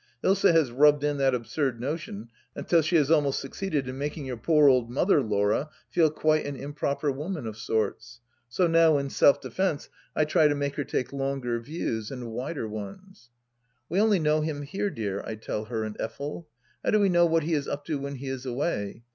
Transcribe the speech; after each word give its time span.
Ilsa 0.23 0.51
has 0.51 0.71
rubbed 0.71 1.03
in 1.03 1.17
that 1.19 1.35
absurd 1.35 1.79
notion 1.79 2.29
until 2.55 2.81
she 2.81 2.95
has 2.95 3.11
almost 3.11 3.39
succeeded 3.39 3.87
in 3.87 3.99
making 3.99 4.25
your 4.25 4.35
poor 4.35 4.67
old 4.67 4.89
mother, 4.89 5.21
Laura, 5.21 5.69
feel 5.91 6.09
quite 6.09 6.43
an 6.43 6.55
improper 6.55 7.11
woman 7.11 7.45
of 7.45 7.55
sorts. 7.55 8.19
So 8.49 8.65
now, 8.65 8.97
in 8.97 9.11
self 9.11 9.39
defence, 9.39 9.89
I 10.15 10.25
try 10.25 10.47
to 10.47 10.55
make 10.55 10.75
her 10.77 10.83
take 10.85 11.13
longer 11.13 11.59
views 11.59 12.09
and 12.09 12.31
wider 12.31 12.67
ones." 12.67 13.29
We 13.89 14.01
only 14.01 14.17
know 14.17 14.41
him 14.41 14.63
here, 14.63 14.89
dear," 14.89 15.21
I 15.23 15.35
tell 15.35 15.65
her 15.65 15.83
and 15.83 15.95
Effel," 15.99 16.47
How 16.83 16.89
do 16.89 16.99
we 16.99 17.09
know 17.09 17.27
what 17.27 17.43
he 17.43 17.53
is 17.53 17.67
up 17.67 17.85
to 17.85 17.99
when 17.99 18.15
he 18.15 18.27
is 18.27 18.43
away 18.43 19.03